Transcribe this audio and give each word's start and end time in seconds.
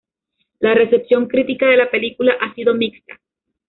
La 0.61 0.73
recepción 0.73 1.27
crítica 1.27 1.67
de 1.67 1.77
la 1.77 1.91
película 1.91 2.33
ha 2.41 2.55
sido 2.55 2.73
mixta. 2.73 3.19